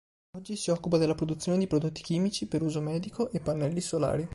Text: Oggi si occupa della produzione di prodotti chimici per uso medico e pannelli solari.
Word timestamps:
Oggi 0.35 0.55
si 0.55 0.71
occupa 0.71 0.97
della 0.97 1.13
produzione 1.13 1.59
di 1.59 1.67
prodotti 1.67 2.01
chimici 2.01 2.47
per 2.47 2.63
uso 2.63 2.81
medico 2.81 3.29
e 3.29 3.39
pannelli 3.39 3.81
solari. 3.81 4.27